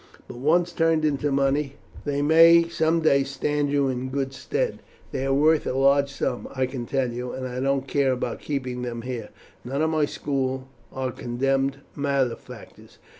But 0.27 0.39
once 0.39 0.71
turned 0.73 1.05
into 1.05 1.31
money 1.31 1.75
they 2.05 2.23
may 2.23 2.67
some 2.69 3.01
day 3.01 3.23
stand 3.23 3.69
you 3.69 3.87
in 3.87 4.09
good 4.09 4.33
stead. 4.33 4.79
They 5.11 5.23
are 5.27 5.31
worth 5.31 5.67
a 5.67 5.73
large 5.75 6.09
sum, 6.11 6.47
I 6.55 6.65
can 6.65 6.87
tell 6.87 7.11
you, 7.13 7.33
and 7.33 7.47
I 7.47 7.59
don't 7.59 7.87
care 7.87 8.11
about 8.11 8.39
keeping 8.39 8.81
them 8.81 9.03
here. 9.03 9.29
None 9.63 9.83
of 9.83 9.91
my 9.91 10.05
school 10.05 10.67
are 10.91 11.11
condemned 11.11 11.81
malefactors. 11.95 12.97